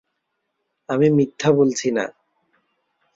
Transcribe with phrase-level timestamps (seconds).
[0.89, 2.05] আমি মিথ্যা বলছি না।